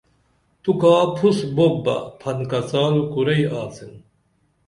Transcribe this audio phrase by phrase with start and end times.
[0.63, 3.91] تو کا پُھس بُوپ بہ پھن کڅال کُرئی آڅن